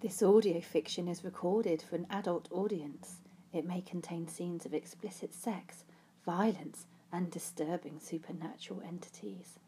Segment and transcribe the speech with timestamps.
[0.00, 3.16] This audio fiction is recorded for an adult audience.
[3.52, 5.84] It may contain scenes of explicit sex,
[6.24, 9.58] violence, and disturbing supernatural entities.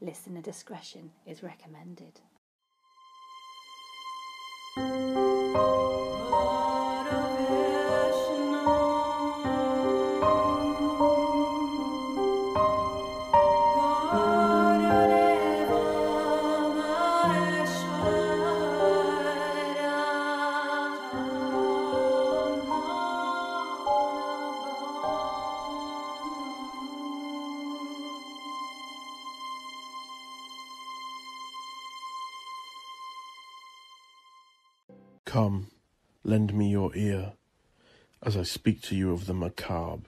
[0.00, 2.22] Listener discretion is recommended.
[4.78, 6.63] Oh.
[35.34, 35.66] Come,
[36.22, 37.32] lend me your ear,
[38.22, 40.06] as I speak to you of the macabre,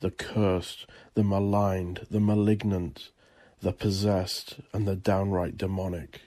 [0.00, 3.08] the cursed, the maligned, the malignant,
[3.62, 6.20] the possessed, and the downright demonic.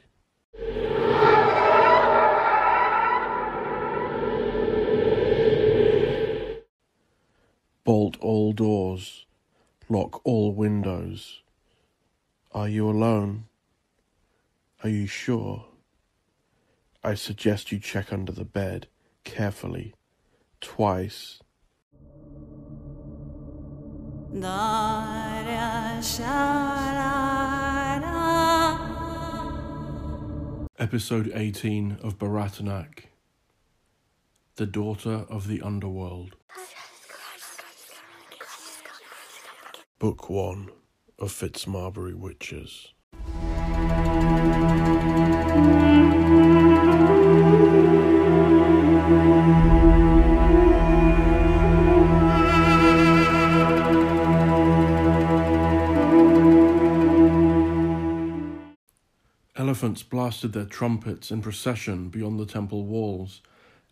[7.84, 9.28] Bolt all doors,
[9.88, 11.44] lock all windows.
[12.54, 13.46] Are you alone?
[14.84, 15.66] Are you sure?
[17.04, 18.86] I suggest you check under the bed
[19.24, 19.96] carefully,
[20.60, 21.40] twice.
[30.78, 33.06] Episode 18 of Baratanak
[34.58, 36.36] The Daughter of the Underworld.
[39.98, 40.70] Book 1
[41.18, 42.94] of Fitzmarbury Witches.
[59.82, 63.42] Elephants blasted their trumpets in procession beyond the temple walls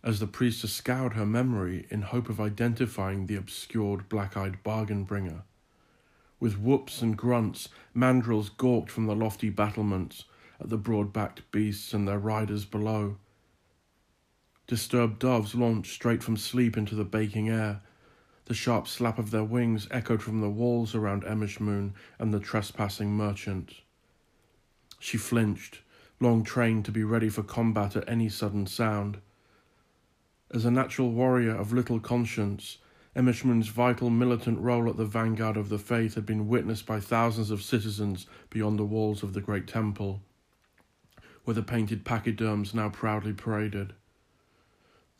[0.03, 5.03] as the priestess scoured her memory in hope of identifying the obscured black eyed bargain
[5.03, 5.41] bringer.
[6.39, 10.25] With whoops and grunts, mandrills gawked from the lofty battlements
[10.59, 13.17] at the broad backed beasts and their riders below.
[14.67, 17.81] Disturbed doves launched straight from sleep into the baking air.
[18.45, 23.09] The sharp slap of their wings echoed from the walls around Emishmoon and the trespassing
[23.09, 23.73] merchant.
[24.99, 25.79] She flinched,
[26.19, 29.19] long trained to be ready for combat at any sudden sound.
[30.51, 32.79] As a natural warrior of little conscience,
[33.15, 37.49] Emishmoon's vital militant role at the vanguard of the faith had been witnessed by thousands
[37.49, 40.21] of citizens beyond the walls of the great temple,
[41.43, 43.93] where the painted pachyderms now proudly paraded.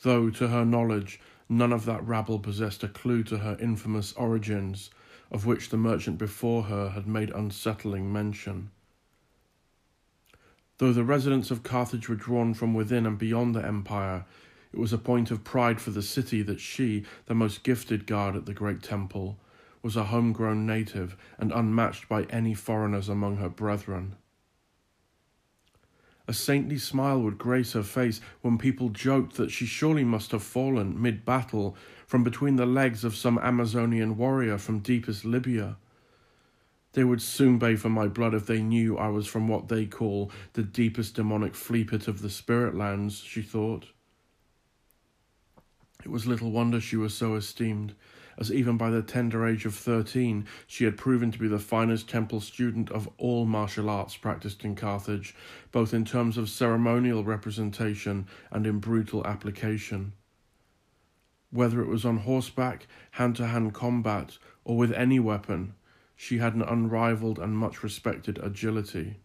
[0.01, 4.89] Though, to her knowledge, none of that rabble possessed a clue to her infamous origins,
[5.31, 8.71] of which the merchant before her had made unsettling mention.
[10.79, 14.25] Though the residents of Carthage were drawn from within and beyond the empire,
[14.71, 18.37] it was a point of pride for the city that she, the most gifted guard
[18.37, 19.37] at the great temple,
[19.83, 24.15] was a homegrown native and unmatched by any foreigners among her brethren.
[26.29, 30.43] A saintly smile would grace her face when people joked that she surely must have
[30.43, 31.75] fallen mid battle
[32.07, 35.75] from between the legs of some Amazonian warrior from deepest Libya.
[36.93, 39.85] They would soon bay for my blood if they knew I was from what they
[39.85, 43.85] call the deepest demonic flea pit of the spirit lands, she thought.
[46.03, 47.93] It was little wonder she was so esteemed,
[48.39, 52.09] as even by the tender age of thirteen she had proven to be the finest
[52.09, 55.35] temple student of all martial arts practiced in Carthage,
[55.71, 60.13] both in terms of ceremonial representation and in brutal application.
[61.51, 65.73] Whether it was on horseback, hand to hand combat, or with any weapon,
[66.21, 69.15] she had an unrivaled and much respected agility.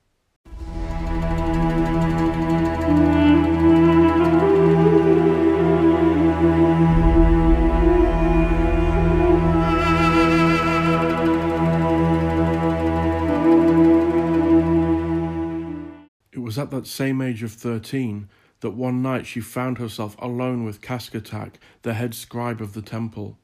[16.30, 18.28] It was at that same age of thirteen
[18.60, 23.40] that one night she found herself alone with Kaskatak, the head scribe of the temple.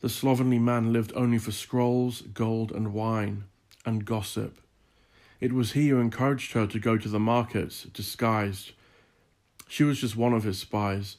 [0.00, 3.44] The slovenly man lived only for scrolls, gold, and wine,
[3.84, 4.58] and gossip.
[5.40, 8.72] It was he who encouraged her to go to the markets, disguised.
[9.68, 11.16] She was just one of his spies.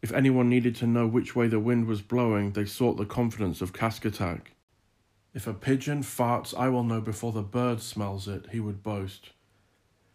[0.00, 3.60] If anyone needed to know which way the wind was blowing, they sought the confidence
[3.60, 4.52] of Kaskatak.
[5.34, 9.30] If a pigeon farts, I will know before the bird smells it, he would boast.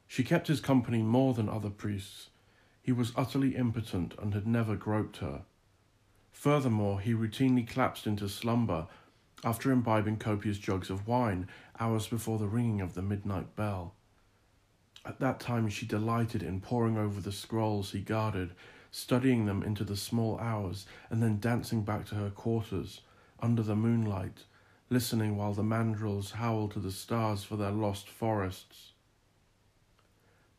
[0.07, 2.29] She kept his company more than other priests.
[2.81, 5.43] He was utterly impotent and had never groped her.
[6.35, 8.87] Furthermore, he routinely collapsed into slumber
[9.43, 11.47] after imbibing copious jugs of wine
[11.79, 13.95] hours before the ringing of the midnight bell.
[15.05, 18.53] At that time she delighted in poring over the scrolls he guarded,
[18.91, 23.01] studying them into the small hours, and then dancing back to her quarters,
[23.39, 24.43] under the moonlight,
[24.89, 28.91] listening while the mandrills howled to the stars for their lost forests.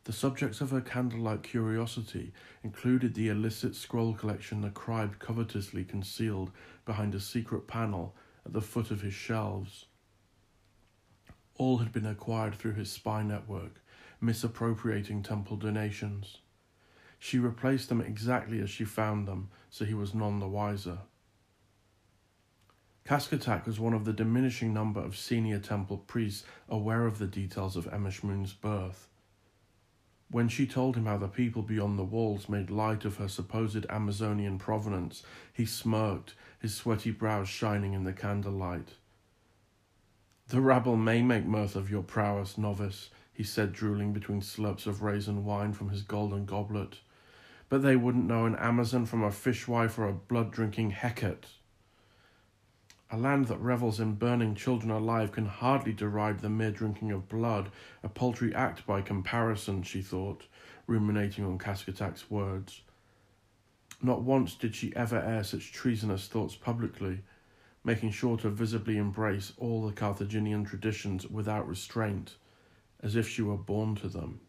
[0.07, 2.31] The subjects of her candlelight curiosity
[2.63, 6.53] included the illicit scroll collection the scribe covetously concealed
[6.85, 8.15] behind a secret panel
[8.45, 9.87] at the foot of his shelves.
[11.55, 13.81] All had been acquired through his spy network,
[14.21, 16.37] misappropriating temple donations.
[17.19, 20.99] She replaced them exactly as she found them, so he was none the wiser.
[23.03, 27.75] Kaskatak was one of the diminishing number of senior temple priests aware of the details
[27.75, 29.09] of Emishmoon's birth.
[30.29, 33.85] When she told him how the people beyond the walls made light of her supposed
[33.89, 38.95] Amazonian provenance, he smirked, his sweaty brows shining in the candlelight.
[40.49, 45.01] The rabble may make mirth of your prowess, novice, he said, drooling between slurps of
[45.01, 46.99] raisin wine from his golden goblet,
[47.69, 51.47] but they wouldn't know an Amazon from a fishwife or a blood drinking Hecate.
[53.09, 57.29] A land that revels in burning children alive can hardly deride the mere drinking of
[57.29, 57.71] blood,
[58.03, 60.45] a paltry act by comparison, she thought,
[60.87, 62.81] ruminating on Cascatak's words.
[64.01, 67.21] Not once did she ever air such treasonous thoughts publicly,
[67.83, 72.35] making sure to visibly embrace all the Carthaginian traditions without restraint,
[73.01, 74.41] as if she were born to them.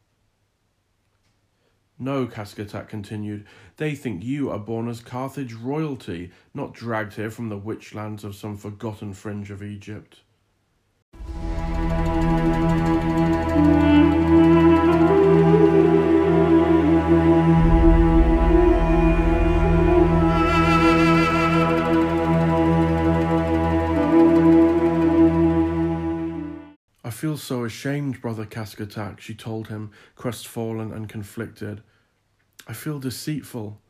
[1.99, 3.45] No, Cascatak continued,
[3.77, 8.23] they think you are born as Carthage royalty, not dragged here from the witch lands
[8.23, 10.21] of some forgotten fringe of Egypt.
[27.49, 31.83] So ashamed, Brother Cascatak, she told him, crestfallen and conflicted.
[32.67, 33.81] I feel deceitful.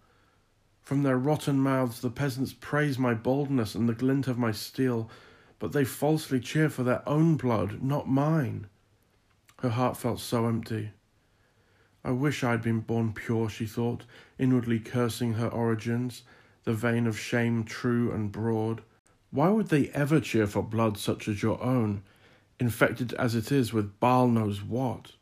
[0.81, 5.11] From their rotten mouths the peasants praise my boldness and the glint of my steel,
[5.59, 8.69] but they falsely cheer for their own blood, not mine.
[9.59, 10.93] Her heart felt so empty.
[12.05, 14.05] I wish I had been born pure, she thought,
[14.39, 16.23] inwardly cursing her origins,
[16.63, 18.83] the vein of shame true and broad.
[19.33, 22.05] Why would they ever cheer for blood such as your own,
[22.61, 25.13] infected as it is with Baal knows what?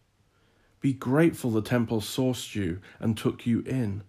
[0.81, 4.03] Be grateful the temple sourced you and took you in.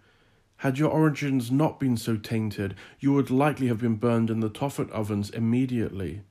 [0.58, 4.50] Had your origins not been so tainted, you would likely have been burned in the
[4.50, 6.22] Tophet ovens immediately.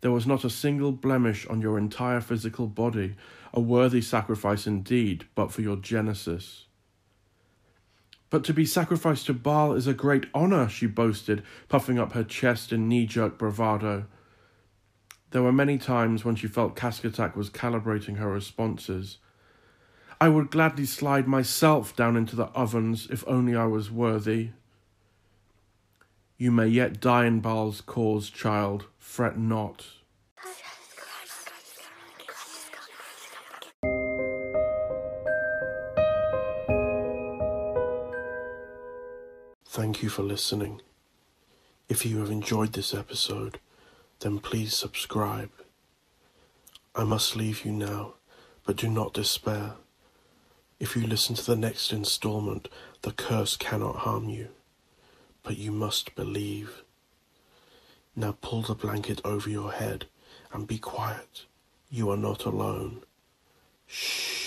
[0.00, 3.16] There was not a single blemish on your entire physical body,
[3.52, 6.66] a worthy sacrifice indeed, but for your genesis.
[8.30, 12.24] But to be sacrificed to Baal is a great honor, she boasted, puffing up her
[12.24, 14.06] chest in knee jerk bravado.
[15.30, 19.18] There were many times when she felt Cascatak was calibrating her responses.
[20.20, 24.50] I would gladly slide myself down into the ovens if only I was worthy.
[26.36, 28.86] You may yet die in Baal's cause, child.
[28.98, 29.86] Fret not.
[39.66, 40.82] Thank you for listening.
[41.88, 43.60] If you have enjoyed this episode,
[44.20, 45.50] then please subscribe.
[46.94, 48.14] I must leave you now,
[48.64, 49.72] but do not despair.
[50.78, 52.68] If you listen to the next installment,
[53.02, 54.48] the curse cannot harm you,
[55.42, 56.82] but you must believe.
[58.16, 60.06] Now pull the blanket over your head
[60.52, 61.46] and be quiet.
[61.90, 63.02] You are not alone.
[63.86, 64.39] Shh.